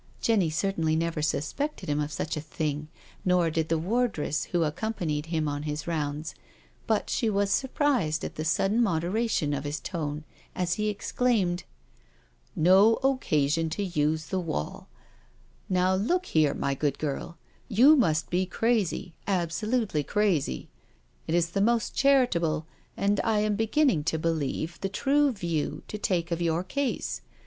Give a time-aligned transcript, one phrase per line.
[0.19, 2.87] Jenny certainly never suspected him of such a thing
[3.23, 6.33] nor did the wardress iwho accompanied him on his rounds,
[6.87, 10.23] but she was surprised at the sudden moderation of his tone
[10.55, 11.65] as he exclaimed:"
[12.55, 14.95] No occasion to use the wall I
[15.69, 17.37] Now look here, my good girl—
[17.79, 20.67] you must be crazy— absolutely crazy.
[21.27, 22.65] It is the most charitable,
[22.97, 27.21] and I am beginning to believe, the true view, to take of your case.